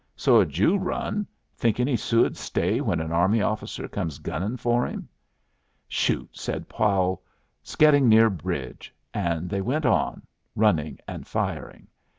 "So'd 0.15 0.57
you 0.57 0.77
run. 0.77 1.27
Think 1.55 1.79
any 1.79 1.95
Sioux'd 1.95 2.35
stay 2.35 2.81
when 2.81 2.99
an 2.99 3.11
army 3.11 3.39
officer 3.43 3.87
comes 3.87 4.17
gunning 4.17 4.57
for 4.57 4.87
him?" 4.87 5.07
"Shoot!" 5.87 6.35
said 6.35 6.67
Powell. 6.67 7.21
"'S 7.63 7.75
getting 7.75 8.09
near 8.09 8.31
bridge," 8.31 8.95
and 9.13 9.47
they 9.47 9.61
went 9.61 9.85
on, 9.85 10.23
running 10.55 10.97
and 11.07 11.27
firing. 11.27 11.87